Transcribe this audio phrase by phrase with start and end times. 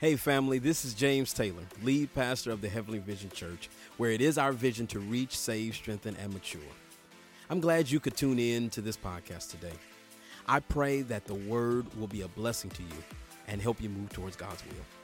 [0.00, 4.20] Hey, family, this is James Taylor, lead pastor of the Heavenly Vision Church, where it
[4.20, 6.60] is our vision to reach, save, strengthen, and mature.
[7.50, 9.72] I'm glad you could tune in to this podcast today.
[10.46, 13.02] I pray that the word will be a blessing to you
[13.48, 14.97] and help you move towards God's will.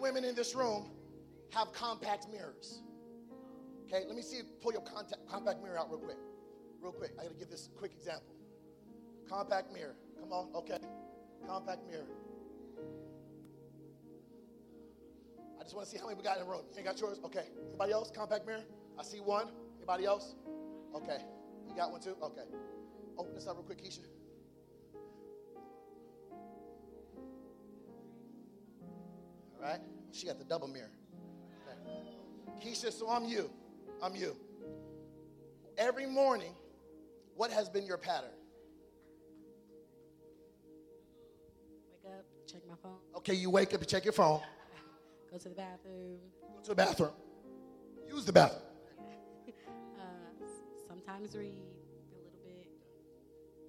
[0.00, 0.90] Women in this room
[1.52, 2.82] have compact mirrors?
[3.86, 4.40] Okay, let me see.
[4.60, 6.16] Pull your contact, compact mirror out real quick.
[6.80, 7.12] Real quick.
[7.18, 8.34] I gotta give this quick example.
[9.28, 9.96] Compact mirror.
[10.20, 10.48] Come on.
[10.54, 10.78] Okay.
[11.46, 12.06] Compact mirror.
[15.58, 16.62] I just want to see how many we got in the room.
[16.72, 17.20] You ain't got yours?
[17.24, 17.44] Okay.
[17.68, 18.10] Anybody else?
[18.10, 18.62] Compact mirror?
[18.98, 19.48] I see one.
[19.76, 20.34] Anybody else?
[20.94, 21.18] Okay.
[21.68, 22.16] You got one too?
[22.22, 22.42] Okay.
[23.18, 24.00] Open this up real quick, Keisha.
[29.62, 29.80] Right.
[30.12, 30.90] She got the double mirror.
[31.68, 32.68] Okay.
[32.68, 33.50] Keisha, so I'm you.
[34.02, 34.36] I'm you.
[35.78, 36.54] Every morning,
[37.36, 38.30] what has been your pattern?
[42.04, 44.40] Wake up, check my phone, Okay, you wake up, you check your phone,
[45.30, 46.18] go to the bathroom.
[46.56, 47.12] go to the bathroom,
[48.08, 48.62] use the bathroom.
[49.98, 50.46] Uh,
[50.88, 51.52] sometimes read
[52.12, 52.68] a little bit.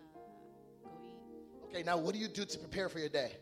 [0.05, 1.65] Uh, go eat.
[1.69, 3.33] Okay, now what do you do to prepare for your day?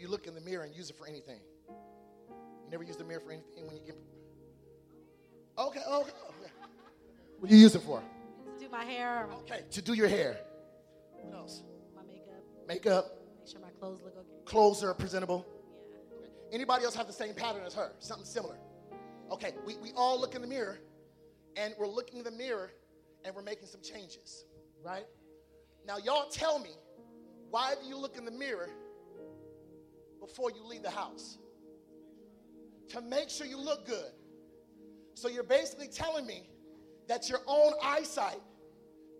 [0.00, 1.40] You look in the mirror and use it for anything?
[1.68, 3.96] You never use the mirror for anything when you get.
[5.58, 6.10] Okay, okay.
[6.10, 6.50] okay.
[7.38, 8.02] What do you use it for?
[8.58, 10.38] To do my hair, Okay, to do your hair.
[11.22, 11.62] What else?
[11.94, 13.06] my makeup, Makeup,
[13.38, 14.26] make sure my clothes look okay.
[14.44, 15.46] clothes are presentable.
[16.20, 16.54] Yeah.
[16.54, 17.92] Anybody else have the same pattern as her?
[17.98, 18.56] Something similar?
[19.30, 20.78] Okay, we, we all look in the mirror
[21.56, 22.70] and we're looking in the mirror
[23.24, 24.44] and we're making some changes,
[24.84, 25.04] right?
[25.86, 26.70] Now, y'all tell me,
[27.50, 28.70] why do you look in the mirror
[30.20, 31.38] before you leave the house?
[32.90, 34.10] To make sure you look good.
[35.14, 36.48] So you're basically telling me
[37.08, 38.40] that your own eyesight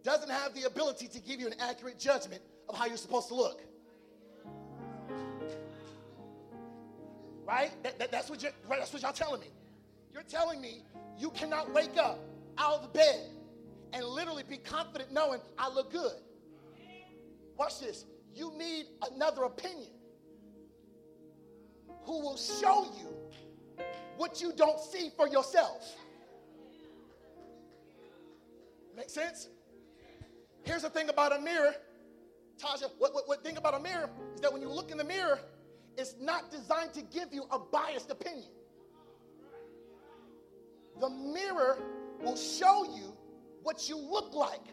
[0.03, 3.35] doesn't have the ability to give you an accurate judgment of how you're supposed to
[3.35, 3.63] look.
[7.51, 7.71] right?
[7.83, 9.49] That, that- that's what you're, that's what y'all telling me.
[10.13, 10.83] You're telling me
[11.19, 12.19] you cannot wake up
[12.59, 13.29] out of the bed
[13.93, 16.13] and literally be confident knowing I look good.
[17.57, 18.07] Watch this.
[18.35, 19.89] You need another opinion
[22.05, 23.09] who will show you
[24.17, 25.97] what you don't see for yourself.
[28.97, 29.49] Make sense?
[30.63, 31.75] Here's the thing about a mirror.
[32.59, 35.05] Tasha, what, what, what thing about a mirror is that when you look in the
[35.05, 35.41] mirror,
[35.97, 38.51] it's not designed to give you a biased opinion.
[41.01, 41.79] The mirror
[42.21, 43.17] will show you
[43.63, 44.67] what you look like.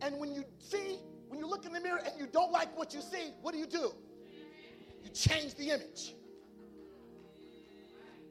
[0.00, 0.98] And when you see,
[1.28, 3.58] when you look in the mirror and you don't like what you see, what do
[3.58, 3.92] you do?
[5.02, 6.14] You change the image.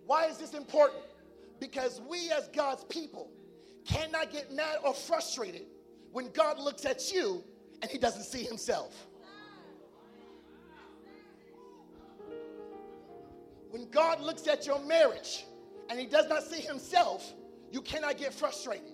[0.06, 1.03] Why is this important?
[1.59, 3.30] Because we, as God's people,
[3.85, 5.66] cannot get mad or frustrated
[6.12, 7.44] when God looks at you
[7.81, 9.08] and he doesn't see himself.
[13.69, 15.46] When God looks at your marriage
[15.90, 17.34] and he does not see himself,
[17.72, 18.94] you cannot get frustrated.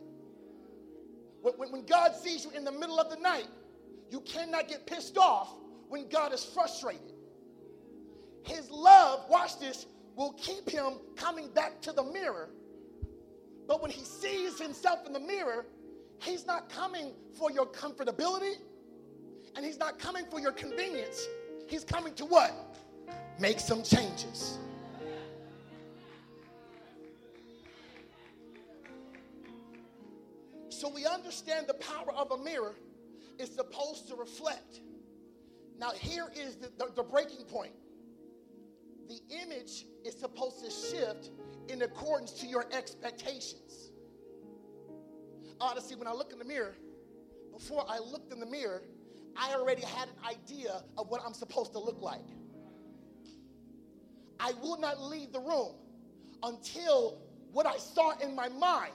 [1.41, 3.47] When, when- God sees you in the middle of the night,
[4.09, 5.53] you cannot get pissed off
[5.87, 7.14] when God is frustrated.
[8.45, 12.49] His love, watch this, will keep him coming back to the mirror.
[13.67, 15.65] But when he sees himself in the mirror,
[16.21, 18.53] he's not coming for your comfortability
[19.55, 21.27] and he's not coming for your convenience.
[21.67, 22.77] He's coming to what?
[23.39, 24.59] Make some changes.
[30.69, 32.75] So we understand the power of a mirror
[33.39, 34.81] is supposed to reflect.
[35.79, 37.71] Now, here is the, the, the breaking point
[39.07, 41.31] the image is supposed to shift
[41.69, 43.91] in accordance to your expectations.
[45.59, 46.75] Honestly, when I look in the mirror,
[47.53, 48.83] before I looked in the mirror,
[49.37, 52.25] I already had an idea of what I'm supposed to look like.
[54.39, 55.75] I will not leave the room
[56.43, 57.17] until
[57.51, 58.93] what I saw in my mind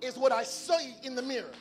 [0.00, 1.52] is what I see in the mirror.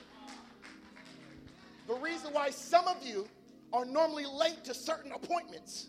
[1.87, 3.27] The reason why some of you
[3.71, 5.87] are normally late to certain appointments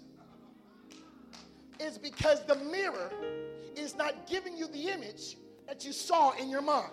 [1.81, 3.11] is because the mirror
[3.77, 5.37] is not giving you the image
[5.67, 6.93] that you saw in your mind.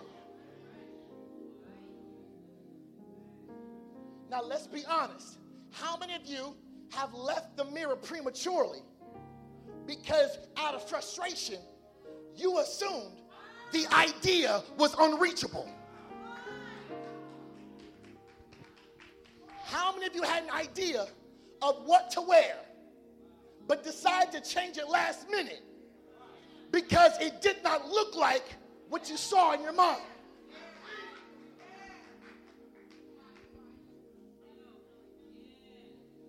[4.30, 5.38] Now, let's be honest.
[5.70, 6.54] How many of you
[6.92, 8.80] have left the mirror prematurely
[9.86, 11.58] because out of frustration,
[12.34, 13.20] you assumed
[13.72, 15.68] the idea was unreachable?
[19.64, 21.06] How many of you had an idea
[21.62, 22.56] of what to wear,
[23.66, 25.62] but decided to change it last minute
[26.70, 28.44] because it did not look like
[28.88, 30.02] what you saw in your mind?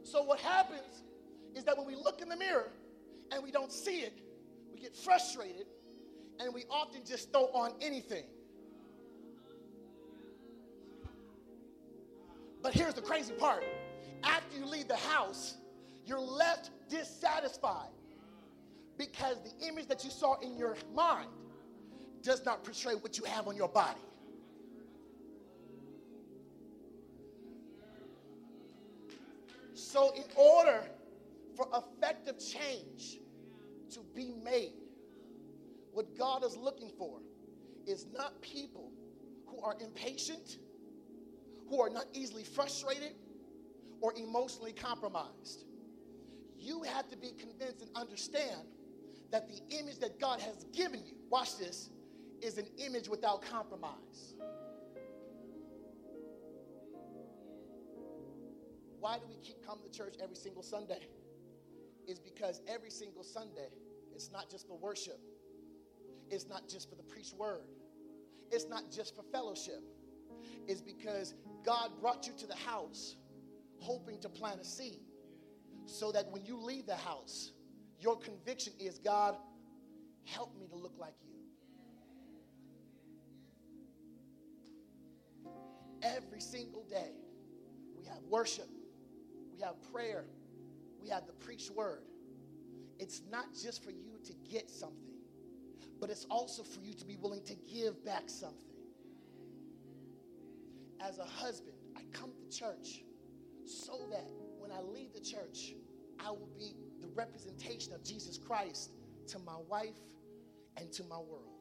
[0.03, 1.03] So, what happens
[1.53, 2.69] is that when we look in the mirror
[3.31, 4.17] and we don't see it,
[4.73, 5.67] we get frustrated
[6.39, 8.23] and we often just throw on anything.
[12.61, 13.63] But here's the crazy part
[14.23, 15.55] after you leave the house,
[16.05, 17.89] you're left dissatisfied
[18.97, 21.29] because the image that you saw in your mind
[22.21, 23.99] does not portray what you have on your body.
[29.73, 30.81] So, in order
[31.55, 33.19] for effective change
[33.91, 34.73] to be made,
[35.93, 37.19] what God is looking for
[37.85, 38.91] is not people
[39.45, 40.57] who are impatient,
[41.69, 43.13] who are not easily frustrated,
[44.01, 45.66] or emotionally compromised.
[46.59, 48.67] You have to be convinced and understand
[49.31, 51.89] that the image that God has given you, watch this,
[52.41, 54.35] is an image without compromise.
[58.99, 60.99] Why do we keep coming to church every single Sunday?
[62.07, 63.69] Is because every single Sunday,
[64.15, 65.19] it's not just for worship,
[66.29, 67.67] it's not just for the preached word,
[68.51, 69.83] it's not just for fellowship.
[70.67, 71.33] It's because
[71.65, 73.15] God brought you to the house
[73.79, 74.99] hoping to plant a seed
[75.87, 77.51] so that when you leave the house,
[77.99, 79.35] your conviction is God,
[80.25, 81.33] help me to look like you.
[86.03, 87.11] Every single day,
[87.97, 88.69] we have worship,
[89.51, 90.25] we have prayer,
[91.01, 92.03] we have the preached word.
[92.99, 95.15] It's not just for you to get something,
[95.99, 98.63] but it's also for you to be willing to give back something.
[100.99, 103.03] As a husband, I come to church
[103.65, 104.27] so that
[104.67, 105.73] when I leave the church,
[106.19, 108.91] I will be the representation of Jesus Christ
[109.27, 109.99] to my wife
[110.75, 111.53] and to my world.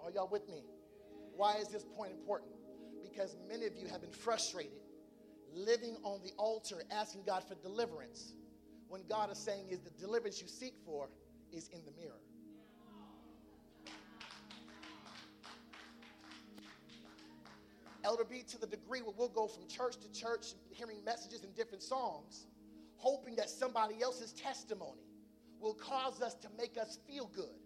[0.00, 0.64] Are y'all with me?
[1.36, 2.52] Why is this point important?
[3.02, 4.80] Because many of you have been frustrated
[5.54, 8.32] living on the altar asking God for deliverance
[8.88, 11.08] when God is saying is the deliverance you seek for
[11.52, 12.20] is in the mirror.
[18.12, 21.56] Elder B, to the degree where we'll go from church to church, hearing messages and
[21.56, 22.44] different songs,
[22.96, 25.00] hoping that somebody else's testimony
[25.58, 27.56] will cause us to make us feel good,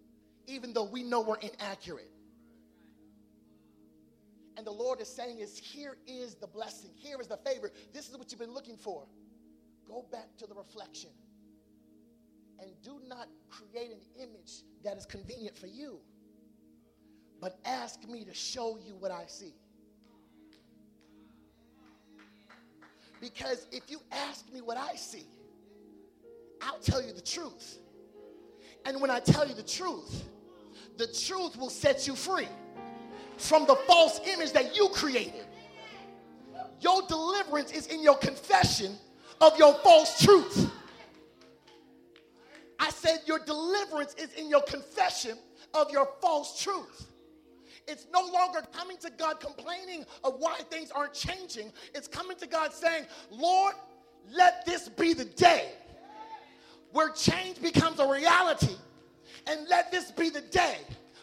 [0.47, 2.13] even though we know we're inaccurate.
[4.57, 6.91] And the Lord is saying is here is the blessing.
[6.95, 7.73] Here is the favor.
[7.93, 9.03] This is what you've been looking for.
[9.89, 11.11] Go back to the reflection.
[12.61, 15.99] And do not create an image that is convenient for you.
[17.41, 19.55] But ask me to show you what I see.
[23.21, 25.27] Because if you ask me what I see,
[26.61, 27.79] I'll tell you the truth.
[28.85, 30.25] And when I tell you the truth,
[30.97, 32.49] the truth will set you free
[33.37, 35.47] from the false image that you created.
[36.81, 38.97] Your deliverance is in your confession
[39.41, 40.71] of your false truth.
[42.79, 45.37] I said your deliverance is in your confession
[45.75, 47.07] of your false truth.
[47.89, 51.73] It's no longer coming to God complaining of why things aren't changing.
[51.95, 53.75] It's coming to God saying, Lord,
[54.31, 55.71] let this be the day
[56.93, 58.75] where change becomes a reality.
[59.47, 60.79] And let this be the day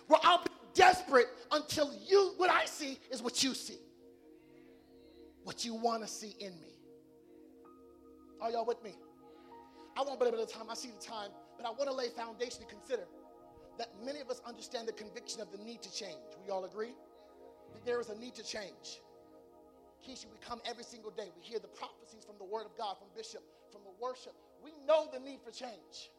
[0.08, 3.78] where I'll be desperate until you, what I see is what you see.
[5.44, 6.80] What you want to see in me.
[8.42, 8.96] Are y'all with me?
[9.98, 10.70] I won't believe it the time.
[10.70, 13.04] I see the time, but I want to lay foundation to consider
[13.78, 16.20] that many of us understand the conviction of the need to change.
[16.44, 16.94] We all agree?
[17.74, 19.02] That there is a need to change.
[20.06, 21.32] Keisha, we come every single day.
[21.36, 24.34] We hear the prophecies from the Word of God, from Bishop, from the worship.
[24.64, 26.12] We know the need for change.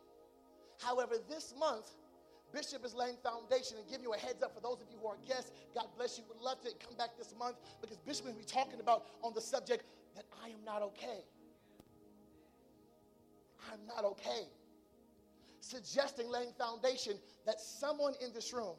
[0.81, 1.87] However, this month,
[2.53, 5.09] Bishop is laying foundation and giving you a heads up for those of you who
[5.09, 5.51] are guests.
[5.75, 6.25] God bless you.
[6.33, 9.41] We'd love to come back this month because Bishop will be talking about on the
[9.41, 9.85] subject
[10.15, 11.25] that I am not okay.
[13.73, 14.47] I'm not okay.
[15.67, 17.15] Suggesting laying foundation
[17.47, 18.77] that someone in this room,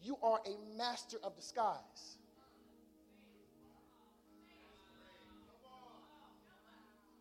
[0.00, 2.18] you are a master of disguise.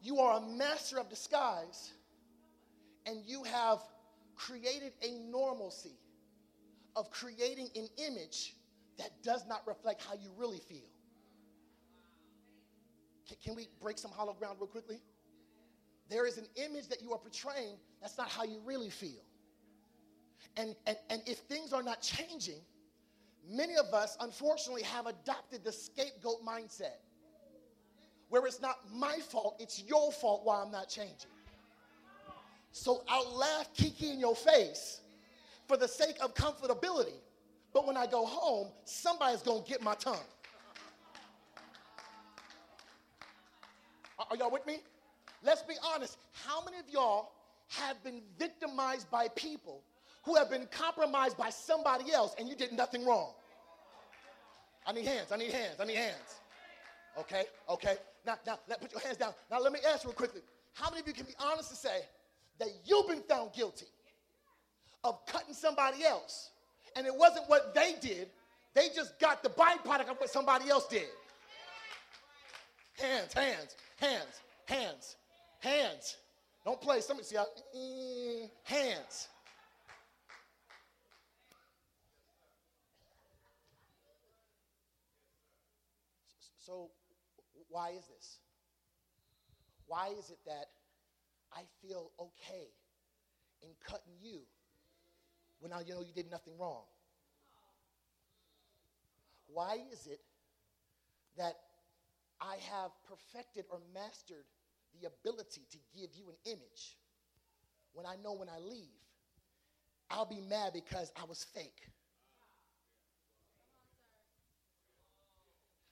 [0.04, 1.92] You are a master of disguise,
[3.08, 3.80] and you have
[4.36, 5.98] created a normalcy
[6.96, 8.54] of creating an image
[9.00, 10.88] that does not reflect how you really feel.
[13.28, 15.00] Can, can we break some hollow ground real quickly?
[16.10, 19.24] There is an image that you are portraying that's not how you really feel.
[20.56, 22.62] And, and, and if things are not changing,
[23.50, 26.98] many of us unfortunately have adopted the scapegoat mindset.
[28.30, 31.32] where it's not my fault, it's your fault why I'm not changing.
[32.72, 35.02] So I'll laugh kiki in your face
[35.68, 37.20] for the sake of comfortability.
[37.74, 40.18] But when I go home, somebody's gonna get my tongue.
[44.20, 44.80] Are, are y'all with me?
[45.48, 46.18] Let's be honest.
[46.46, 47.32] How many of y'all
[47.70, 49.82] have been victimized by people
[50.24, 53.32] who have been compromised by somebody else and you did nothing wrong?
[54.86, 55.32] I need hands.
[55.32, 55.76] I need hands.
[55.80, 56.42] I need hands.
[57.18, 57.96] Okay, okay.
[58.26, 59.34] Now, now, let, put your hands down.
[59.50, 60.42] Now, let me ask real quickly.
[60.74, 62.02] How many of you can be honest to say
[62.60, 63.88] that you've been found guilty
[65.06, 66.52] of cutting somebody else,
[66.98, 68.28] and it wasn't what they did?
[68.74, 71.08] They just got the byproduct of what somebody else did.
[73.00, 75.16] Hands, hands, hands, hands,
[75.60, 76.18] hands.
[76.66, 77.02] Don't play.
[77.02, 77.46] Somebody see how
[77.76, 79.28] mm, hands.
[86.60, 86.90] So,
[87.70, 88.40] why is this?
[89.86, 90.66] Why is it that
[91.54, 92.68] I feel okay
[93.64, 94.42] in cutting you
[95.60, 96.84] when I you know you did nothing wrong?
[99.48, 100.20] Why is it
[101.38, 101.56] that
[102.42, 104.44] I have perfected or mastered
[105.02, 106.98] the ability to give you an image
[107.94, 109.02] when I know when I leave,
[110.10, 111.90] I'll be mad because I was fake?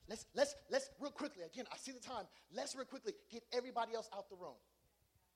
[0.07, 2.25] Let's, let's, let's real quickly, again, I see the time.
[2.53, 4.57] Let's real quickly get everybody else out the room.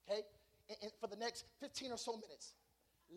[0.07, 0.21] Okay?
[0.69, 2.53] And, and for the next 15 or so minutes,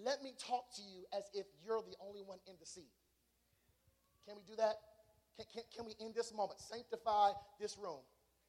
[0.02, 2.88] let me talk to you as if you're the only one in the seat.
[4.26, 4.76] Can we do that?
[5.36, 8.00] Can, can, can we, in this moment, sanctify this room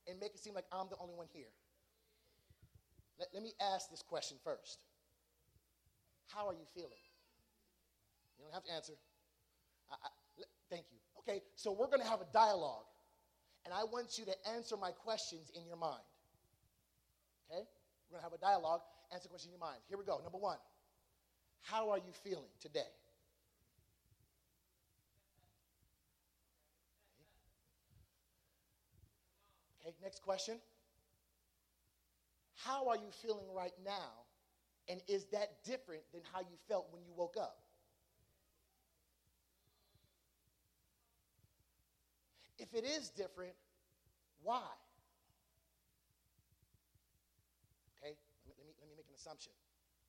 [0.07, 1.51] and make it seem like I'm the only one here?
[3.19, 4.79] Let, let me ask this question first
[6.27, 7.03] How are you feeling?
[8.37, 8.93] You don't have to answer.
[9.91, 10.09] I, I,
[10.69, 10.97] thank you.
[11.19, 12.85] Okay, so we're going to have a dialogue
[13.65, 16.03] and I want you to answer my questions in your mind.
[17.49, 17.63] Okay?
[18.09, 18.81] We're going to have a dialogue,
[19.13, 19.79] answer questions in your mind.
[19.87, 20.19] Here we go.
[20.23, 20.57] Number one
[21.61, 22.91] How are you feeling today?
[29.81, 30.59] Okay, next question.
[32.65, 34.11] How are you feeling right now?
[34.87, 37.57] And is that different than how you felt when you woke up?
[42.59, 43.53] If it is different,
[44.41, 44.61] why?
[47.97, 48.15] Okay,
[48.47, 49.51] let me, let me, make an assumption.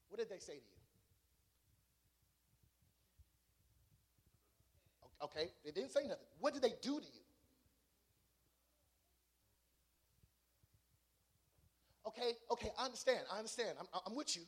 [0.09, 0.75] What did they say to you?
[5.23, 6.27] Okay, they didn't say nothing.
[6.39, 7.24] What did they do to you?
[12.17, 13.21] Okay, okay, I understand.
[13.33, 13.77] I understand.
[13.79, 14.43] I'm, I'm with you.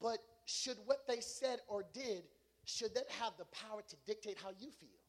[0.00, 2.22] But should what they said or did,
[2.64, 5.00] should that have the power to dictate how you feel?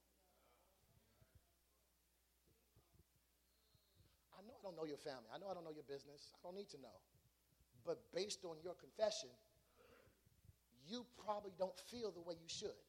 [4.33, 5.29] I know I don't know your family.
[5.33, 6.31] I know I don't know your business.
[6.33, 6.97] I don't need to know.
[7.85, 9.29] But based on your confession,
[10.87, 12.79] you probably don't feel the way you should.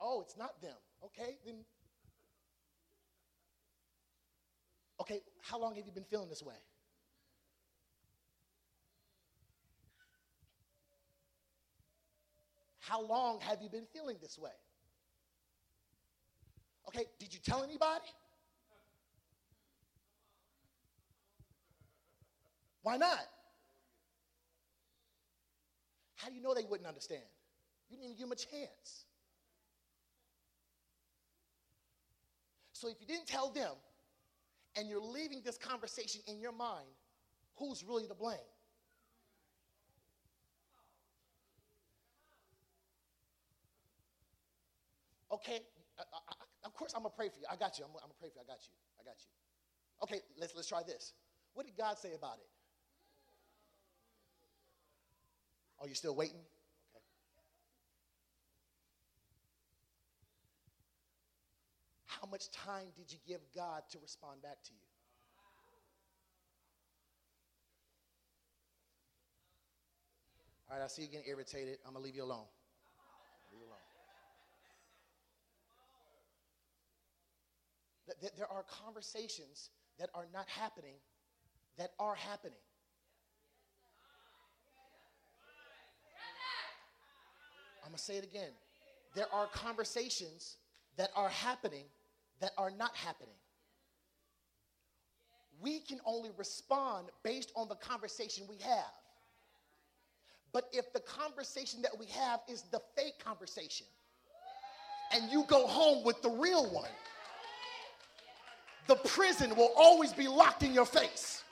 [0.00, 0.76] Oh, it's not them.
[1.04, 1.64] Okay, then.
[5.00, 6.54] Okay, how long have you been feeling this way?
[12.80, 14.50] How long have you been feeling this way?
[16.88, 18.06] Okay, did you tell anybody?
[22.82, 23.26] Why not?
[26.16, 27.22] How do you know they wouldn't understand?
[27.90, 29.04] You didn't even give them a chance.
[32.72, 33.72] So if you didn't tell them
[34.78, 36.86] and you're leaving this conversation in your mind,
[37.56, 38.38] who's really to blame?
[45.32, 45.60] Okay,
[45.98, 47.46] I, I, of course I'm gonna pray for you.
[47.50, 47.84] I got you.
[47.84, 48.44] I'm, I'm gonna pray for you.
[48.48, 48.72] I got you.
[49.00, 49.30] I got you.
[50.04, 51.12] Okay, let's let's try this.
[51.54, 52.48] What did God say about it?
[55.80, 56.40] Oh, Are you still waiting?
[56.96, 57.04] Okay.
[62.20, 64.80] How much time did you give God to respond back to you?
[70.70, 71.78] All right, I see you getting irritated.
[71.86, 72.44] I'm going to leave you alone.
[73.52, 73.78] Leave you alone.
[78.36, 80.94] There are conversations that are not happening
[81.78, 82.58] that are happening.
[87.84, 88.50] I'm going to say it again.
[89.14, 90.56] There are conversations
[90.96, 91.84] that are happening
[92.40, 93.34] that are not happening.
[95.60, 98.92] We can only respond based on the conversation we have.
[100.52, 103.86] But if the conversation that we have is the fake conversation,
[105.12, 106.90] and you go home with the real one,
[108.86, 111.42] the prison will always be locked in your face.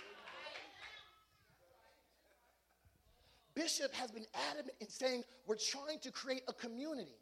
[3.54, 7.16] Bishop has been adamant in saying we're trying to create a community.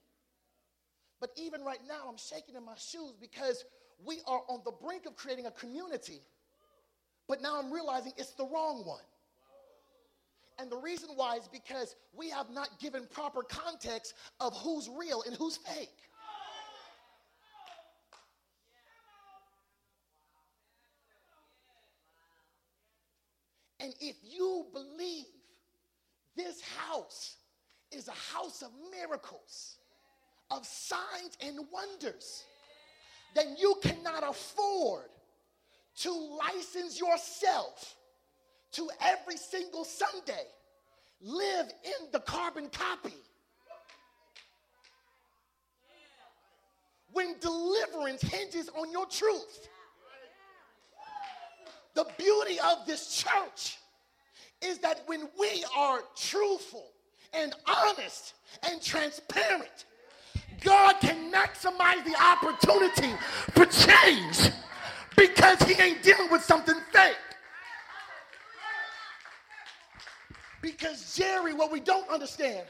[1.25, 3.65] But even right now, I'm shaking in my shoes because
[4.05, 6.21] we are on the brink of creating a community.
[7.29, 9.01] But now I'm realizing it's the wrong one.
[10.59, 15.23] And the reason why is because we have not given proper context of who's real
[15.27, 15.97] and who's fake.
[23.81, 25.25] And if you believe
[26.37, 27.37] this house
[27.91, 29.79] is a house of miracles,
[30.51, 32.45] of signs and wonders,
[33.35, 35.09] then you cannot afford
[35.97, 37.97] to license yourself
[38.73, 40.47] to every single Sunday
[41.21, 43.15] live in the carbon copy.
[47.13, 49.69] When deliverance hinges on your truth.
[51.95, 53.79] The beauty of this church
[54.61, 56.91] is that when we are truthful
[57.33, 58.35] and honest
[58.69, 59.85] and transparent,
[60.65, 63.15] God can maximize the opportunity
[63.53, 64.51] for change
[65.17, 67.17] because he ain't dealing with something fake.
[70.63, 72.67] Because, Jerry, what we don't understand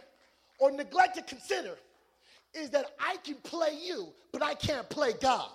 [0.59, 1.77] or neglect to consider
[2.53, 5.49] is that I can play you, but I can't play God.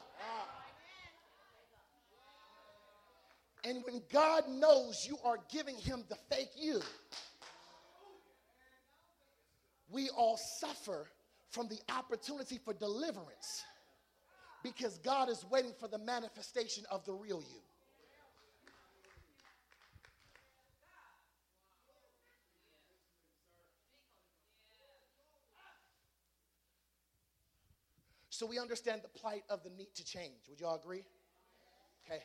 [3.66, 6.82] And when God knows you are giving him the fake you,
[9.92, 11.08] we all suffer
[11.50, 13.64] from the opportunity for deliverance
[14.64, 17.62] because God is waiting for the manifestation of the real you.
[28.30, 30.48] So we understand the plight of the need to change.
[30.50, 31.04] Would y'all agree?
[32.06, 32.24] Okay.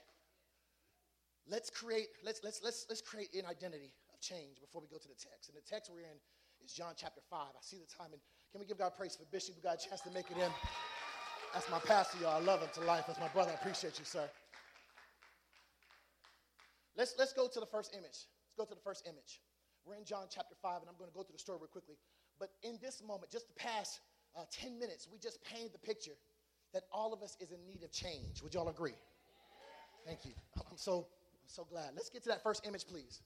[1.48, 5.08] Let's create, let's let's let's let's create an identity of change before we go to
[5.08, 5.50] the text.
[5.50, 6.16] And the text we're in
[6.64, 7.38] is John chapter 5.
[7.40, 8.22] I see the time and
[8.54, 9.56] can we give God praise for Bishop?
[9.56, 10.48] We got a chance to make it in.
[11.52, 12.40] That's my pastor, y'all.
[12.40, 13.02] I love him to life.
[13.04, 13.50] That's my brother.
[13.50, 14.30] I appreciate you, sir.
[16.96, 18.14] Let's let's go to the first image.
[18.46, 19.40] Let's go to the first image.
[19.84, 21.96] We're in John chapter 5, and I'm going to go through the story real quickly.
[22.38, 23.98] But in this moment, just the past
[24.38, 26.14] uh, 10 minutes, we just painted the picture
[26.74, 28.40] that all of us is in need of change.
[28.40, 28.94] Would y'all agree?
[30.06, 30.30] Thank you.
[30.70, 31.90] I'm so, I'm so glad.
[31.96, 33.20] Let's get to that first image, please.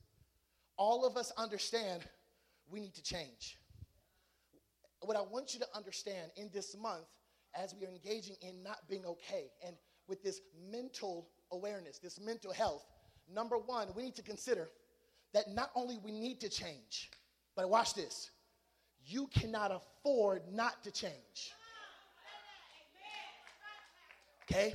[0.78, 2.00] All of us understand
[2.70, 3.58] we need to change.
[5.00, 7.06] What I want you to understand in this month,
[7.54, 9.76] as we are engaging in not being okay and
[10.08, 12.84] with this mental awareness, this mental health,
[13.32, 14.68] number one, we need to consider
[15.32, 17.10] that not only we need to change,
[17.56, 18.30] but watch this
[19.08, 21.52] you cannot afford not to change.
[24.44, 24.74] Okay?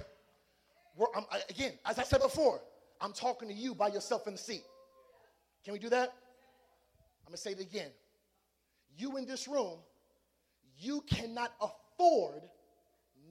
[1.15, 2.61] I'm, again, as I said before,
[3.01, 4.63] I'm talking to you by yourself in the seat.
[5.63, 6.13] Can we do that?
[7.25, 7.89] I'm to say it again.
[8.97, 9.79] You in this room,
[10.79, 12.41] you cannot afford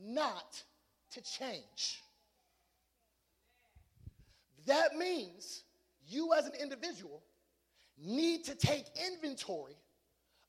[0.04, 0.62] not
[1.12, 2.02] to change.
[4.66, 5.64] That means
[6.06, 7.22] you as an individual
[7.98, 9.76] need to take inventory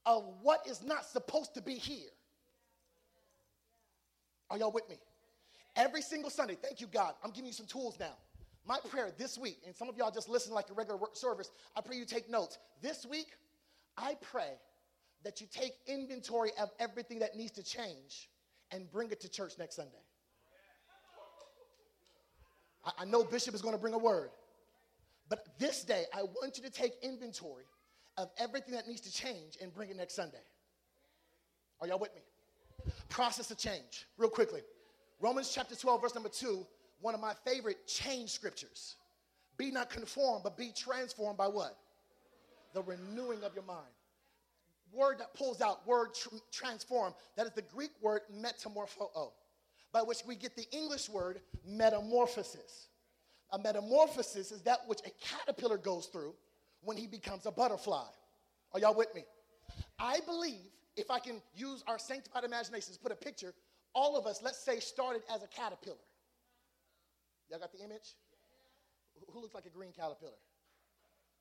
[0.06, 2.10] of what is not supposed to be here.
[4.50, 4.98] Are y'all with me?
[5.76, 7.16] Every single Sunday, thank you, God.
[7.24, 8.16] I'm giving you some tools now.
[8.66, 11.82] My prayer this week, and some of y'all just listen like a regular service, I
[11.82, 12.60] pray you take notes.
[12.82, 13.28] This week,
[13.98, 14.54] I pray
[15.24, 18.30] that you take inventory of everything that needs to change
[18.72, 19.92] and bring it to church next Sunday.
[22.86, 24.30] I, I know Bishop is going to bring a word,
[25.30, 27.66] but this day, I want you to take inventory
[28.18, 30.44] of everything that needs to change and bring it next Sunday.
[31.82, 32.22] Are y'all with me?
[33.10, 34.62] Process of change, real quickly.
[35.20, 36.66] Romans chapter 12, verse number 2,
[37.02, 38.96] one of my favorite change scriptures.
[39.58, 41.78] Be not conformed, but be transformed by what?
[42.74, 43.80] The renewing of your mind.
[44.94, 49.34] Word that pulls out, word tr- transform, that is the Greek word metamorpho, oh,
[49.92, 52.88] by which we get the English word metamorphosis.
[53.52, 56.34] A metamorphosis is that which a caterpillar goes through
[56.82, 58.06] when he becomes a butterfly.
[58.74, 59.24] Are y'all with me?
[60.00, 63.54] I believe if I can use our sanctified imaginations, put a picture,
[63.94, 65.98] all of us, let's say, started as a caterpillar.
[67.50, 68.16] Y'all got the image?
[69.32, 70.38] Who looks like a green caterpillar?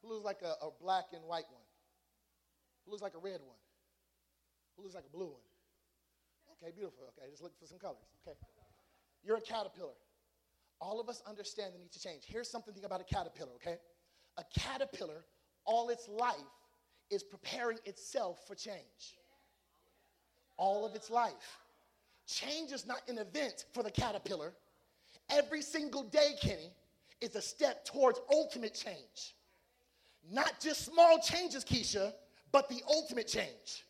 [0.02, 1.62] Who looks like a, a black and white one?
[2.84, 3.58] Who looks like a red one?
[4.76, 5.46] Who looks like a blue one?
[6.62, 7.04] Okay, beautiful.
[7.16, 7.98] Okay, just look for some colors.
[8.26, 8.36] Okay.
[9.24, 9.94] You're a caterpillar.
[10.80, 12.24] All of us understand the need to change.
[12.26, 13.76] Here's something about a caterpillar, okay?
[14.36, 15.24] A caterpillar,
[15.64, 16.34] all its life,
[17.10, 19.16] is preparing itself for change.
[20.56, 21.58] All of its life.
[22.26, 24.54] Change is not an event for the caterpillar.
[25.30, 26.72] Every single day, Kenny,
[27.20, 29.36] is a step towards ultimate change.
[30.30, 32.12] Not just small changes, Keisha,
[32.52, 33.84] but the ultimate change.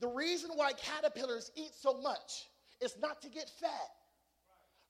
[0.00, 2.48] The reason why caterpillars eat so much
[2.80, 3.90] is not to get fat,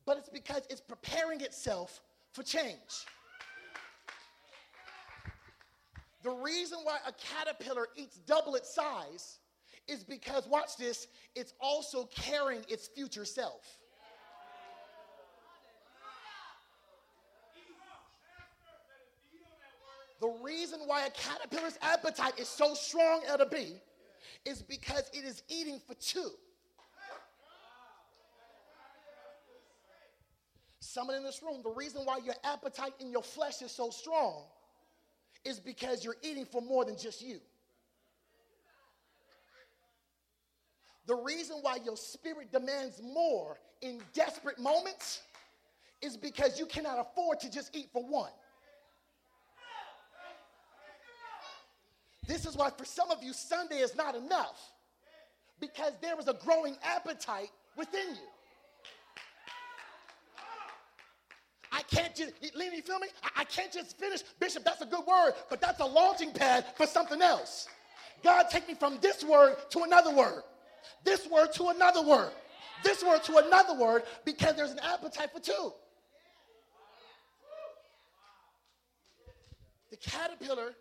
[0.04, 2.00] but it's because it's preparing itself
[2.32, 3.06] for change.
[6.24, 9.38] The reason why a caterpillar eats double its size
[9.86, 13.78] is because, watch this, it's also carrying its future self.
[20.20, 23.74] The reason why a caterpillar's appetite is so strong, Elder B,
[24.44, 26.30] is because it is eating for two.
[30.80, 34.44] Someone in this room, the reason why your appetite in your flesh is so strong
[35.44, 37.38] is because you're eating for more than just you.
[41.06, 45.22] The reason why your spirit demands more in desperate moments
[46.02, 48.30] is because you cannot afford to just eat for one.
[52.26, 54.72] This is why, for some of you, Sunday is not enough
[55.60, 58.28] because there is a growing appetite within you.
[61.72, 63.08] I can't just, Lena, you feel me?
[63.22, 64.22] I, I can't just finish.
[64.40, 67.68] Bishop, that's a good word, but that's a launching pad for something else.
[68.24, 70.42] God, take me from this word to another word,
[71.04, 72.30] this word to another word,
[72.82, 75.72] this word to another word, because there's an appetite for two.
[79.90, 80.74] The caterpillar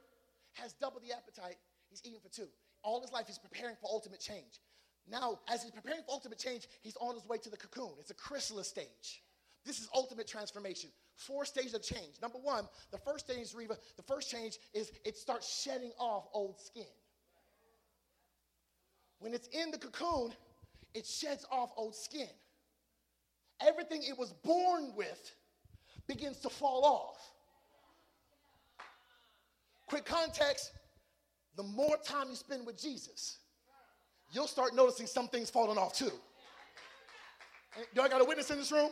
[0.56, 1.58] has double the appetite.
[1.90, 2.48] He's eating for two.
[2.84, 4.60] All his life, he's preparing for ultimate change.
[5.10, 7.92] Now, as he's preparing for ultimate change, he's on his way to the cocoon.
[8.00, 9.24] It's a chrysalis stage.
[9.66, 10.90] This is ultimate transformation.
[11.16, 12.16] Four stages of change.
[12.22, 16.60] Number one, the first stage, Reva, the first change is it starts shedding off old
[16.60, 16.84] skin.
[19.20, 20.34] When it's in the cocoon,
[20.94, 22.30] it sheds off old skin.
[23.66, 25.34] Everything it was born with
[26.08, 27.35] begins to fall off.
[29.88, 30.72] Quick context
[31.56, 33.38] the more time you spend with Jesus,
[34.32, 36.12] you'll start noticing some things falling off too.
[37.94, 38.90] Do I got a witness in this room?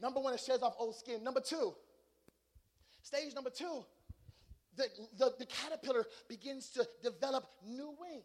[0.00, 1.22] Number one, it sheds off old skin.
[1.22, 1.74] Number two,
[3.02, 3.84] stage number two,
[4.76, 4.84] the,
[5.18, 8.24] the, the caterpillar begins to develop new wings.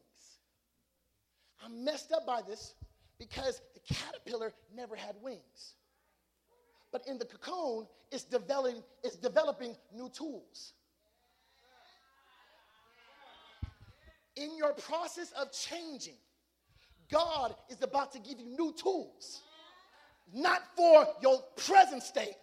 [1.64, 2.76] I'm messed up by this
[3.20, 5.76] because the caterpillar never had wings.
[6.92, 10.74] But in the cocoon, it's developing, it's developing new tools.
[14.36, 16.18] In your process of changing,
[17.12, 19.42] God is about to give you new tools
[20.34, 22.36] not for your present state,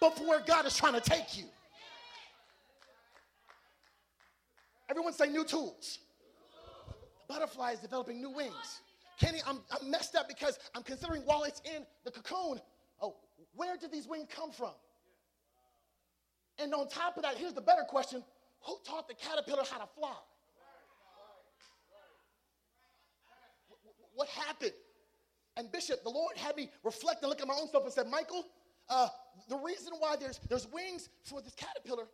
[0.00, 1.44] but for where God is trying to take you.
[4.88, 5.98] Everyone say new tools.
[6.86, 6.94] The
[7.34, 8.82] butterfly is developing new wings.
[9.18, 12.60] Kenny, I'm, I'm messed up because I'm considering while it's in the cocoon,
[13.00, 13.16] oh,
[13.54, 14.72] where did these wings come from?
[16.58, 18.22] And on top of that, here's the better question
[18.60, 20.14] who taught the caterpillar how to fly?
[24.16, 24.72] What happened?
[25.56, 28.08] And Bishop, the Lord had me reflect and look at my own stuff and said,
[28.08, 28.44] Michael,
[28.88, 29.08] uh,
[29.48, 32.04] the reason why there's, there's wings for this caterpillar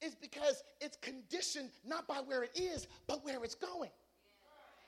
[0.00, 3.90] is because it's conditioned not by where it is, but where it's going.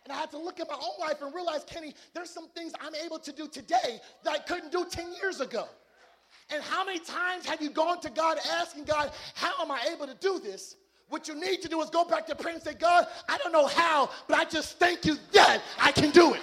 [0.05, 2.73] And I had to look at my own life and realize, Kenny, there's some things
[2.81, 5.67] I'm able to do today that I couldn't do 10 years ago.
[6.51, 10.07] And how many times have you gone to God asking God, how am I able
[10.07, 10.77] to do this?
[11.09, 13.53] What you need to do is go back to prayer and say, God, I don't
[13.53, 16.41] know how, but I just thank you that I can do it.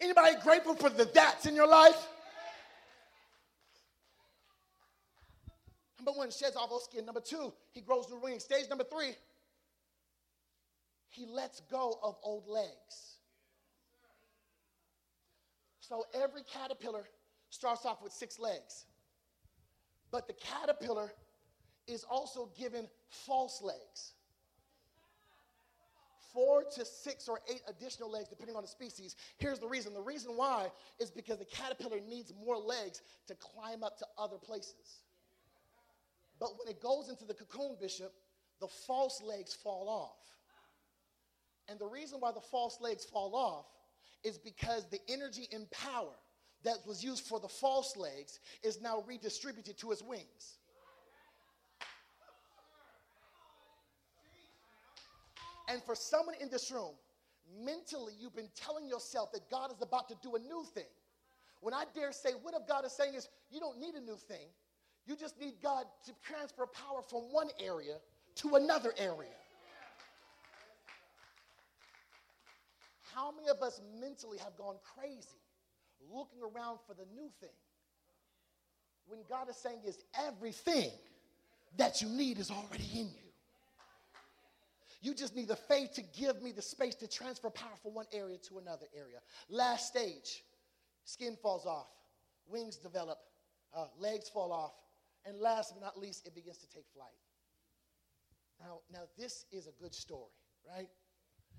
[0.00, 2.06] Anybody grateful for the that's in your life?
[5.98, 7.04] Number one, sheds off old skin.
[7.04, 8.44] Number two, he grows new wings.
[8.44, 9.16] Stage number three,
[11.08, 13.16] he lets go of old legs.
[15.80, 17.04] So every caterpillar
[17.50, 18.84] starts off with six legs.
[20.10, 21.12] But the caterpillar
[21.88, 24.12] is also given false legs
[26.32, 29.16] four to six or eight additional legs, depending on the species.
[29.38, 30.68] Here's the reason the reason why
[31.00, 35.02] is because the caterpillar needs more legs to climb up to other places.
[36.38, 38.12] But when it goes into the cocoon, Bishop,
[38.60, 40.18] the false legs fall off.
[41.68, 43.66] And the reason why the false legs fall off
[44.22, 46.14] is because the energy and power
[46.64, 50.57] that was used for the false legs is now redistributed to its wings.
[55.68, 56.94] And for someone in this room,
[57.64, 60.90] mentally, you've been telling yourself that God is about to do a new thing.
[61.60, 64.16] When I dare say, what if God is saying is, you don't need a new
[64.16, 64.48] thing.
[65.06, 67.96] You just need God to transfer power from one area
[68.36, 69.30] to another area.
[73.14, 75.38] How many of us mentally have gone crazy
[76.12, 77.50] looking around for the new thing.
[79.06, 80.90] When God is saying is everything
[81.76, 83.27] that you need is already in you.
[85.00, 88.06] You just need the faith to give me the space to transfer power from one
[88.12, 89.18] area to another area.
[89.48, 90.42] Last stage,
[91.04, 91.86] skin falls off,
[92.48, 93.18] wings develop,
[93.74, 94.72] uh, legs fall off,
[95.24, 97.08] and last but not least, it begins to take flight.
[98.60, 100.32] Now, now this is a good story,
[100.68, 100.88] right?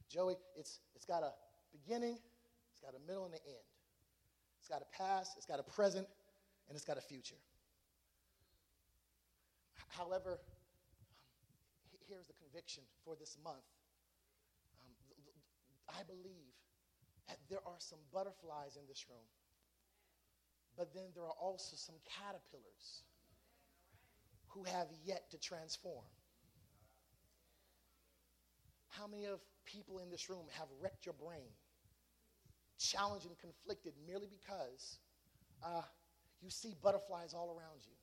[0.09, 1.31] Joey, it's, it's got a
[1.71, 2.17] beginning,
[2.71, 3.57] it's got a middle, and an end.
[4.59, 6.07] It's got a past, it's got a present,
[6.67, 7.35] and it's got a future.
[9.87, 10.39] However,
[12.49, 13.69] conviction for this month.
[14.81, 14.93] Um,
[15.89, 16.53] I believe
[17.27, 19.25] that there are some butterflies in this room,
[20.77, 23.03] but then there are also some caterpillars
[24.47, 26.05] who have yet to transform.
[28.89, 31.53] How many of people in this room have wrecked your brain,
[32.79, 34.97] challenged and conflicted merely because
[35.63, 35.83] uh,
[36.41, 37.93] you see butterflies all around you,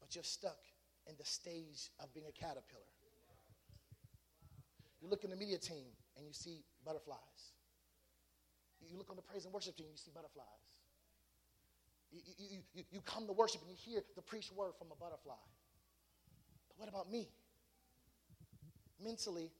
[0.00, 0.58] but you're stuck
[1.10, 2.94] in the stage of being a caterpillar?
[5.02, 7.42] You look in the media team and you see butterflies.
[8.88, 10.46] You look on the praise and worship team, you see butterflies.
[12.12, 14.96] You, you, you, you come to worship and you hear the preached word from a
[14.96, 15.34] butterfly.
[16.68, 17.28] But what about me?
[19.02, 19.50] Mentally,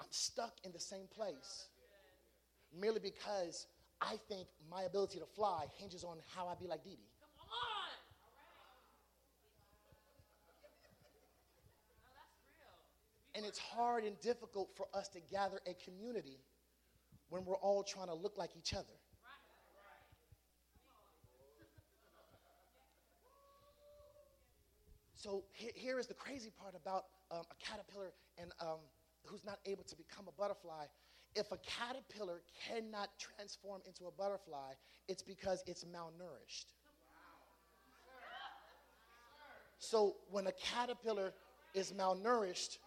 [0.00, 1.66] I'm stuck in the same place
[2.78, 3.66] merely because
[4.00, 7.10] I think my ability to fly hinges on how I be like Dee Dee.
[13.34, 16.38] And it's hard and difficult for us to gather a community
[17.30, 18.84] when we're all trying to look like each other.
[25.14, 28.76] So here, here is the crazy part about um, a caterpillar and um,
[29.24, 30.84] who's not able to become a butterfly.
[31.34, 34.74] If a caterpillar cannot transform into a butterfly,
[35.08, 36.66] it's because it's malnourished.
[39.78, 41.32] So when a caterpillar
[41.72, 42.78] is malnourished,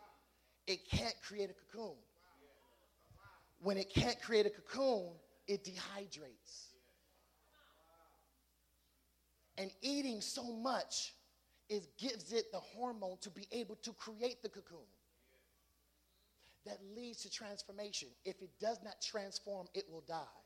[0.69, 1.95] it can't create a cocoon.
[3.61, 5.09] When it can't create a cocoon,
[5.47, 6.67] it dehydrates.
[9.57, 11.15] And eating so much
[11.69, 14.87] is gives it the hormone to be able to create the cocoon.
[16.65, 18.09] That leads to transformation.
[18.23, 20.37] If it does not transform, it will die.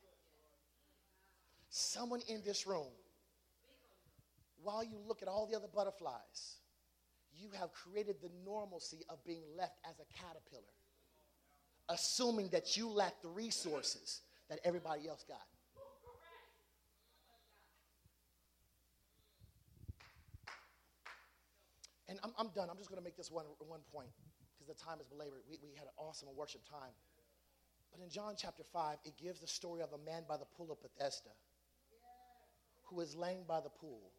[1.68, 2.92] Someone in this room,
[4.62, 6.60] while you look at all the other butterflies,
[7.38, 10.74] you have created the normalcy of being left as a caterpillar,
[11.88, 15.46] assuming that you lack the resources that everybody else got.
[22.08, 22.68] And I'm, I'm done.
[22.70, 24.10] I'm just going to make this one, one point
[24.54, 25.40] because the time is belabored.
[25.48, 26.92] We, we had an awesome worship time.
[27.90, 30.70] But in John chapter 5, it gives the story of a man by the pool
[30.70, 31.30] of Bethesda
[32.84, 34.12] who is laying by the pool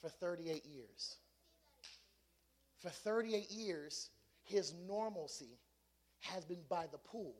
[0.00, 1.16] for 38 years.
[2.78, 4.10] For 38 years,
[4.42, 5.58] his normalcy
[6.20, 7.34] has been by the pool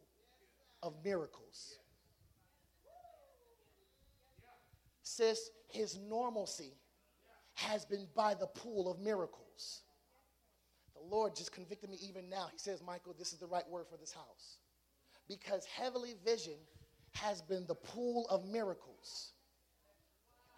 [0.83, 1.79] of miracles.
[5.03, 6.73] Sis, his normalcy
[7.55, 9.83] has been by the pool of miracles.
[10.95, 12.49] The Lord just convicted me even now.
[12.51, 14.59] He says, Michael, this is the right word for this house.
[15.29, 16.55] Because heavenly vision
[17.13, 19.33] has been the pool of miracles.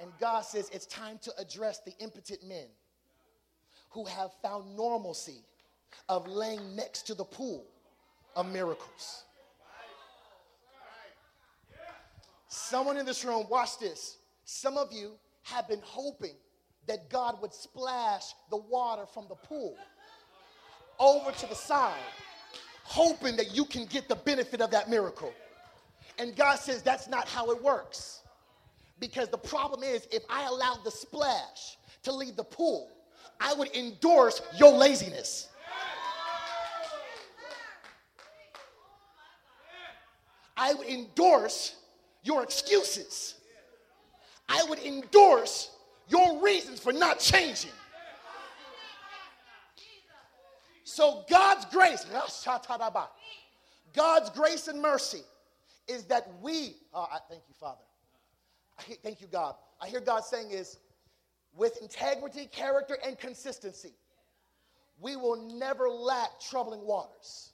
[0.01, 2.67] And God says it's time to address the impotent men
[3.90, 5.42] who have found normalcy
[6.09, 7.64] of laying next to the pool
[8.35, 9.25] of miracles.
[12.49, 14.18] Someone in this room, watch this.
[14.44, 16.35] Some of you have been hoping
[16.87, 19.77] that God would splash the water from the pool
[20.99, 21.94] over to the side,
[22.85, 25.33] hoping that you can get the benefit of that miracle.
[26.18, 28.22] And God says that's not how it works.
[28.99, 32.90] Because the problem is, if I allowed the splash to leave the pool,
[33.40, 35.49] I would endorse your laziness.
[40.57, 41.77] I would endorse
[42.22, 43.35] your excuses.
[44.49, 45.70] I would endorse
[46.09, 47.72] your reasons for not changing.
[50.85, 52.07] So God's grace,
[53.92, 55.22] God's grace and mercy
[55.88, 57.83] is that we, oh, I thank you, Father.
[58.79, 59.57] I thank you, God.
[59.81, 60.79] I hear God saying is,
[61.57, 63.92] with integrity, character, and consistency,
[65.01, 67.51] we will never lack troubling waters.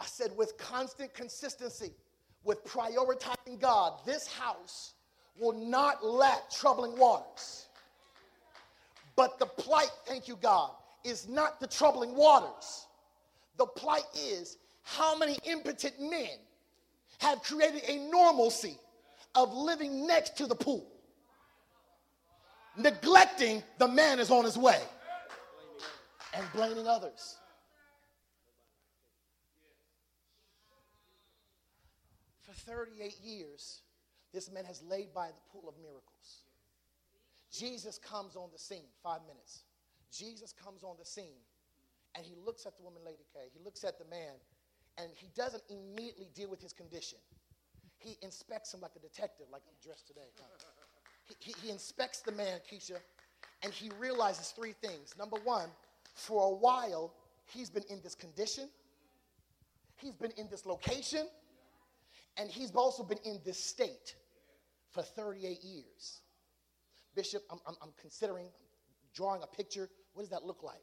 [0.00, 1.92] I said, with constant consistency,
[2.44, 4.94] with prioritizing God, this house
[5.38, 7.66] will not lack troubling waters.
[9.16, 10.70] But the plight, thank you, God,
[11.02, 12.86] is not the troubling waters.
[13.56, 16.38] The plight is how many impotent men
[17.18, 18.78] have created a normalcy
[19.34, 20.86] of living next to the pool,
[22.76, 24.80] neglecting the man is on his way
[26.34, 27.36] and blaming others.
[32.42, 33.82] For 38 years,
[34.32, 36.42] this man has laid by the pool of miracles.
[37.50, 39.64] Jesus comes on the scene, five minutes.
[40.12, 41.42] Jesus comes on the scene
[42.14, 43.40] and he looks at the woman, Lady K.
[43.52, 44.34] He looks at the man
[44.98, 47.18] and he doesn't immediately deal with his condition.
[47.98, 50.28] He inspects him like a detective, like I'm dressed today.
[51.24, 52.98] He, he, he inspects the man, Keisha,
[53.62, 55.14] and he realizes three things.
[55.18, 55.68] Number one,
[56.14, 57.12] for a while,
[57.46, 58.68] he's been in this condition,
[59.96, 61.26] he's been in this location,
[62.36, 64.14] and he's also been in this state
[64.90, 66.20] for 38 years.
[67.14, 68.46] Bishop, I'm, I'm, I'm considering
[69.14, 69.88] drawing a picture.
[70.14, 70.76] What does that look like?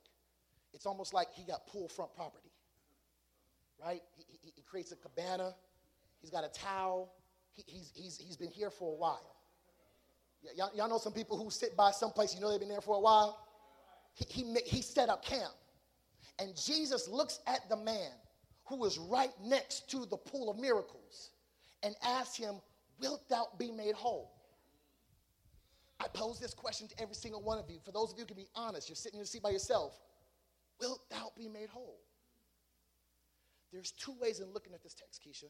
[0.74, 2.50] It's almost like he got pool front property,
[3.84, 4.02] right?
[4.16, 5.54] He, he, he creates a cabana,
[6.22, 7.14] he's got a towel,
[7.54, 9.36] he, he's, he's, he's been here for a while.
[10.56, 12.96] y'all, y'all know some people who sit by someplace, you know they've been there for
[12.96, 13.40] a while?
[14.14, 15.54] He, he, he set up camp.
[16.40, 18.12] And Jesus looks at the man
[18.66, 21.32] who is right next to the pool of miracles
[21.84, 22.56] and asks him,
[23.00, 24.32] Wilt thou be made whole?
[26.00, 27.80] I pose this question to every single one of you.
[27.84, 30.00] For those of you who can be honest, you're sitting in your seat by yourself.
[30.80, 32.00] Wilt thou be made whole?
[33.72, 35.50] There's two ways in looking at this text, Keisha.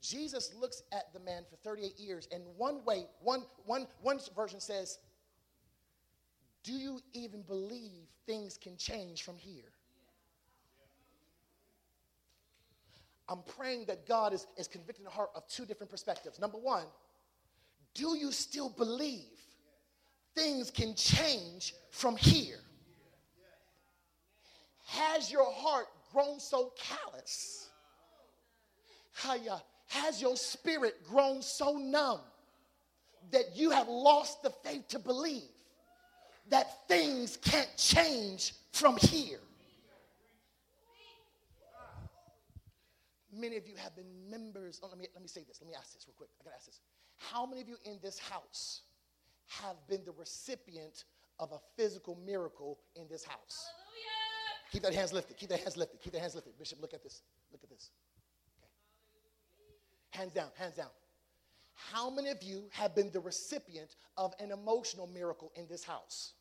[0.00, 4.60] Jesus looks at the man for 38 years, and one way, one, one, one version
[4.60, 4.98] says,
[6.62, 9.72] Do you even believe things can change from here?
[13.28, 16.38] I'm praying that God is, is convicting the heart of two different perspectives.
[16.38, 16.84] Number one,
[17.94, 19.38] do you still believe
[20.34, 22.58] things can change from here?
[24.86, 27.68] Has your heart grown so callous?
[29.88, 32.20] Has your spirit grown so numb
[33.30, 35.42] that you have lost the faith to believe
[36.50, 39.40] that things can't change from here?
[43.32, 44.80] Many of you have been members.
[44.82, 45.60] Oh, let, me, let me say this.
[45.60, 46.30] Let me ask this real quick.
[46.40, 46.80] I gotta ask this.
[47.16, 48.82] How many of you in this house
[49.48, 51.04] have been the recipient
[51.40, 53.66] of a physical miracle in this house?
[53.74, 54.13] Hallelujah.
[54.72, 55.36] Keep that hands lifted.
[55.36, 56.00] Keep that hands lifted.
[56.00, 56.58] Keep that hands lifted.
[56.58, 57.22] Bishop, look at this.
[57.52, 57.90] Look at this.
[58.58, 60.18] Okay.
[60.18, 60.90] Hands down, hands down.
[61.74, 66.32] How many of you have been the recipient of an emotional miracle in this house?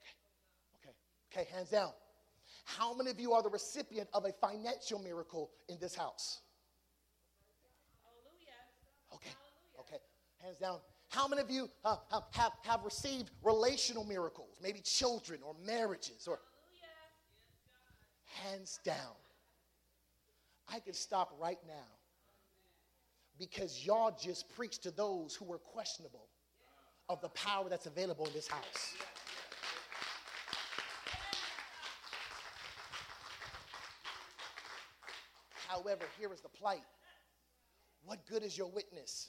[0.00, 0.14] Okay,
[0.80, 1.90] okay, okay, Okay, hands down.
[2.64, 6.40] How many of you are the recipient of a financial miracle in this house?
[9.14, 9.30] Okay,
[9.78, 9.98] okay,
[10.42, 10.78] hands down.
[11.14, 11.96] How many of you uh,
[12.32, 16.40] have, have received relational miracles, maybe children or marriages or
[18.42, 19.14] hands down?
[20.68, 21.86] I can stop right now
[23.38, 26.26] because y'all just preached to those who were questionable
[27.08, 28.94] of the power that's available in this house.
[35.68, 36.82] However, here is the plight.
[38.04, 39.28] What good is your witness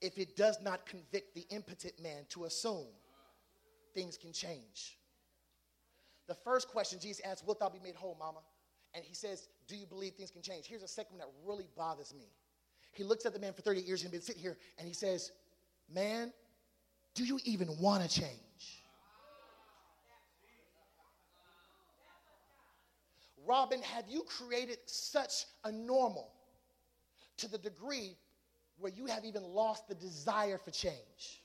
[0.00, 2.86] if it does not convict the impotent man to assume
[3.94, 4.98] things can change?
[6.26, 8.40] The first question Jesus asks, Wilt thou be made whole, mama?
[8.94, 10.66] And he says, Do you believe things can change?
[10.66, 12.30] Here's a second one that really bothers me.
[12.92, 15.32] He looks at the man for 30 years and been sitting here and he says,
[15.92, 16.32] Man,
[17.14, 18.84] do you even want to change?
[23.46, 26.30] Robin, have you created such a normal
[27.38, 28.14] to the degree
[28.80, 31.42] where you have even lost the desire for change?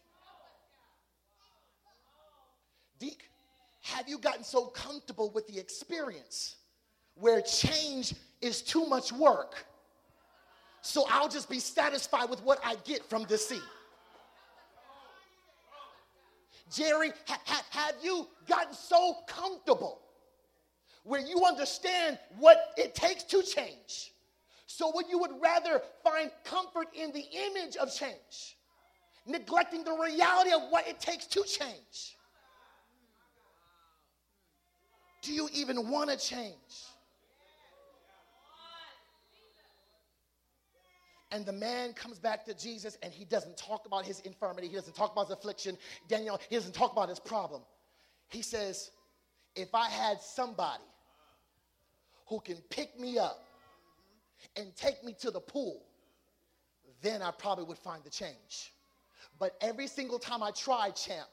[2.99, 3.29] Deke,
[3.81, 6.55] have you gotten so comfortable with the experience
[7.15, 9.65] where change is too much work?
[10.81, 13.61] So I'll just be satisfied with what I get from this seat.
[16.71, 19.99] Jerry, ha- ha- have you gotten so comfortable
[21.03, 24.12] where you understand what it takes to change.
[24.75, 28.57] So, what you would rather find comfort in the image of change,
[29.27, 32.17] neglecting the reality of what it takes to change.
[35.21, 36.55] Do you even want to change?
[41.31, 44.69] And the man comes back to Jesus and he doesn't talk about his infirmity.
[44.69, 45.77] He doesn't talk about his affliction.
[46.07, 47.61] Daniel, he doesn't talk about his problem.
[48.29, 48.89] He says,
[49.55, 50.81] If I had somebody
[52.27, 53.45] who can pick me up
[54.55, 55.83] and take me to the pool,
[57.01, 58.73] then I probably would find the change.
[59.39, 61.27] But every single time I tried, champ,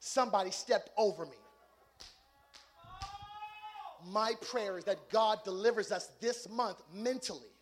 [0.00, 1.36] somebody stepped over me.
[4.08, 7.52] My prayer is that God delivers us this month mentally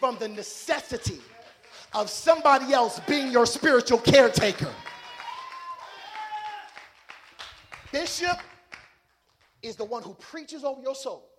[0.00, 1.20] from the necessity
[1.92, 4.72] of somebody else being your spiritual caretaker.
[7.92, 8.38] Bishop
[9.62, 11.30] is the one who preaches over your soul,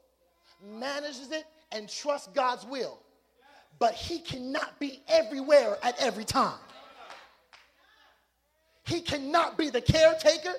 [0.64, 1.44] manages it,
[1.76, 2.98] and trust God's will.
[3.78, 6.58] But he cannot be everywhere at every time.
[8.86, 10.54] He cannot be the caretaker.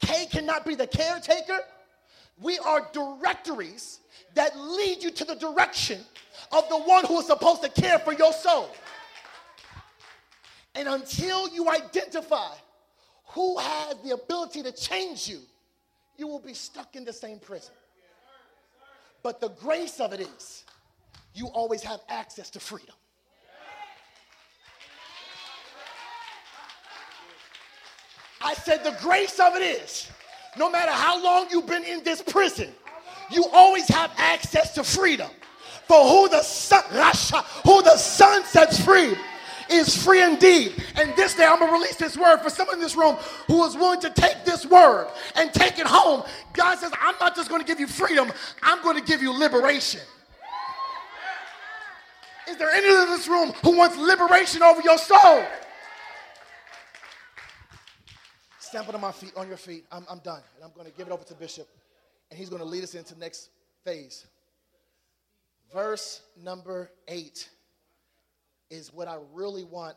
[0.00, 1.60] Kay cannot be the caretaker.
[2.38, 4.00] We are directories
[4.34, 6.00] that lead you to the direction
[6.52, 8.68] of the one who is supposed to care for your soul.
[10.74, 12.52] And until you identify
[13.28, 15.40] who has the ability to change you,
[16.18, 17.72] you will be stuck in the same prison.
[19.22, 20.64] But the grace of it is,
[21.34, 22.94] you always have access to freedom.
[28.40, 30.08] I said, the grace of it is,
[30.56, 32.70] no matter how long you've been in this prison,
[33.30, 35.30] you always have access to freedom.
[35.88, 36.82] For who the son,
[37.64, 39.16] who the son sets free
[39.70, 40.82] is free indeed.
[40.96, 43.76] And this day I'm gonna release this word for someone in this room who is
[43.76, 46.22] willing to take this word and take it home.
[46.52, 50.00] God says, I'm not just gonna give you freedom, I'm gonna give you liberation.
[52.48, 55.44] Is there anyone in this room who wants liberation over your soul?
[58.60, 59.84] Stand on my feet, on your feet.
[59.90, 60.42] I'm, I'm done.
[60.54, 61.68] And I'm going to give it over to Bishop.
[62.30, 63.50] And he's going to lead us into next
[63.84, 64.26] phase.
[65.72, 67.48] Verse number eight
[68.70, 69.96] is what I really want.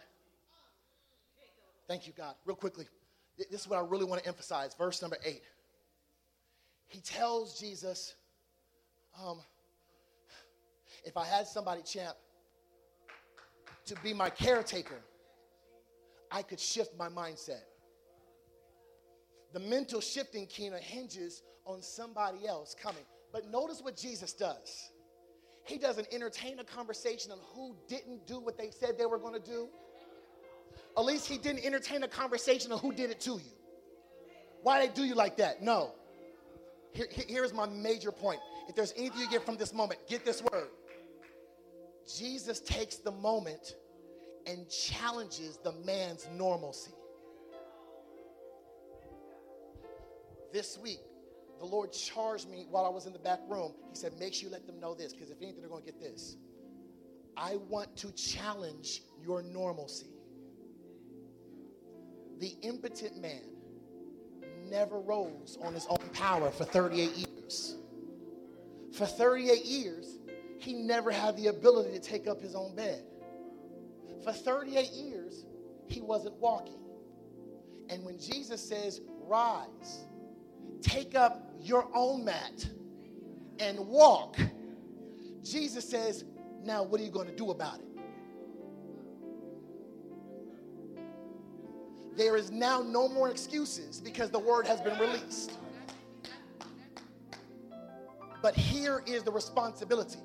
[1.88, 2.36] Thank you, God.
[2.46, 2.88] Real quickly.
[3.38, 4.76] This is what I really want to emphasize.
[4.76, 5.42] Verse number eight.
[6.88, 8.16] He tells Jesus,
[9.24, 9.40] um,
[11.04, 12.16] if I had somebody, champ,
[13.86, 15.02] to be my caretaker,
[16.32, 17.62] I could shift my mindset.
[19.54, 23.04] The mental shifting Kina hinges on somebody else coming.
[23.32, 24.92] But notice what Jesus does.
[25.70, 29.40] He doesn't entertain a conversation on who didn't do what they said they were going
[29.40, 29.70] to do.
[30.98, 33.52] At least he didn't entertain a conversation on who did it to you.
[34.64, 35.62] Why they do you like that?
[35.62, 35.94] No.
[36.92, 38.40] Here, here's my major point.
[38.68, 40.70] If there's anything you get from this moment, get this word.
[42.18, 43.76] Jesus takes the moment
[44.48, 46.94] and challenges the man's normalcy.
[50.52, 51.00] This week,
[51.60, 53.74] the Lord charged me while I was in the back room.
[53.90, 55.92] He said, Make sure you let them know this, because if anything, they're going to
[55.92, 56.38] get this.
[57.36, 60.08] I want to challenge your normalcy.
[62.40, 63.42] The impotent man
[64.70, 67.78] never rose on his own power for 38 years.
[68.94, 70.18] For 38 years,
[70.60, 73.04] he never had the ability to take up his own bed.
[74.24, 75.46] For 38 years,
[75.88, 76.80] he wasn't walking.
[77.90, 80.06] And when Jesus says, Rise,
[80.82, 82.68] take up your own mat
[83.60, 84.38] and walk,
[85.44, 86.24] Jesus says,
[86.64, 87.86] Now what are you going to do about it?
[92.16, 95.54] There is now no more excuses because the word has been released.
[98.42, 100.20] But here is the responsibility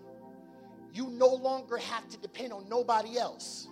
[0.95, 3.66] you no longer have to depend on nobody else.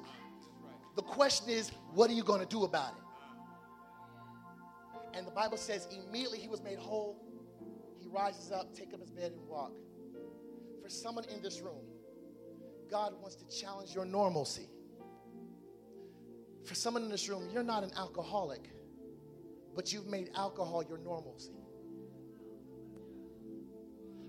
[0.96, 3.02] The question is, what are you going to do about it?
[5.16, 7.16] And the Bible says immediately he was made whole,
[8.12, 9.72] rises up, take up his bed, and walk.
[10.82, 11.84] For someone in this room,
[12.90, 14.68] God wants to challenge your normalcy.
[16.64, 18.70] For someone in this room, you're not an alcoholic,
[19.74, 21.54] but you've made alcohol your normalcy.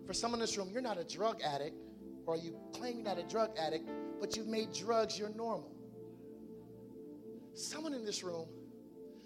[0.05, 1.77] For someone in this room, you're not a drug addict,
[2.25, 5.71] or you claim you're not a drug addict, but you've made drugs your normal.
[7.53, 8.47] Someone in this room,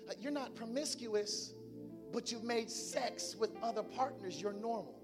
[0.09, 1.53] uh, you're not promiscuous,
[2.13, 4.95] but you've made sex with other partners your normal.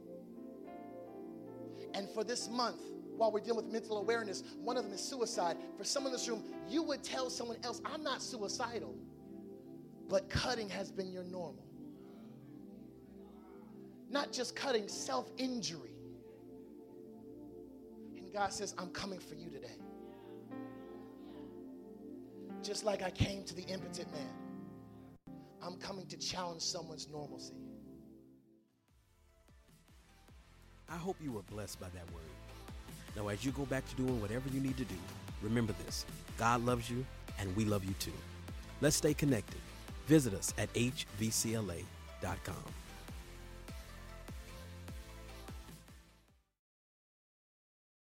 [1.94, 2.82] And for this month,
[3.18, 5.58] while we're dealing with mental awareness, one of them is suicide.
[5.78, 8.96] For someone in this room, you would tell someone else, I'm not suicidal,
[10.10, 11.66] but cutting has been your normal.
[14.10, 15.96] Not just cutting, self injury.
[18.18, 19.78] And God says, I'm coming for you today.
[22.62, 24.43] Just like I came to the impotent man.
[25.66, 27.54] I'm coming to challenge someone's normalcy.
[30.90, 32.24] I hope you were blessed by that word.
[33.16, 34.96] Now, as you go back to doing whatever you need to do,
[35.42, 36.06] remember this
[36.38, 37.06] God loves you,
[37.40, 38.12] and we love you too.
[38.82, 39.60] Let's stay connected.
[40.08, 41.84] Visit us at hvcla.com.